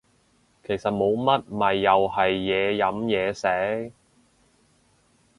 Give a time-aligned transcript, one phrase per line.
[0.63, 3.93] 其實冇乜咪又係嘢飲嘢食